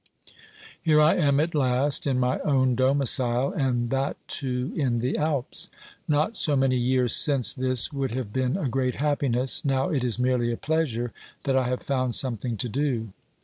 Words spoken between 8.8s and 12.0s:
happiness; now it is merely a pleasure that I have